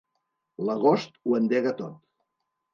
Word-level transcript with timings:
L'agost 0.69 1.15
ho 1.25 1.37
endega 1.43 1.77
tot. 1.85 2.03